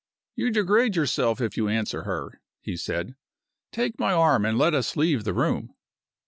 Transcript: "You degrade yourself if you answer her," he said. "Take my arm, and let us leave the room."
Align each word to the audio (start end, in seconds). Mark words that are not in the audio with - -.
"You 0.35 0.49
degrade 0.49 0.95
yourself 0.95 1.39
if 1.41 1.57
you 1.57 1.67
answer 1.67 2.05
her," 2.05 2.41
he 2.59 2.75
said. 2.75 3.15
"Take 3.71 3.99
my 3.99 4.13
arm, 4.13 4.47
and 4.47 4.57
let 4.57 4.73
us 4.73 4.97
leave 4.97 5.25
the 5.25 5.33
room." 5.35 5.75